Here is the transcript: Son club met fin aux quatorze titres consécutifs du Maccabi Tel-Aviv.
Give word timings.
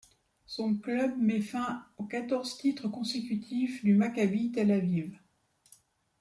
Son 0.47 0.73
club 0.77 1.13
met 1.19 1.41
fin 1.41 1.85
aux 1.99 2.05
quatorze 2.05 2.57
titres 2.57 2.87
consécutifs 2.87 3.83
du 3.83 3.93
Maccabi 3.93 4.51
Tel-Aviv. 4.51 5.15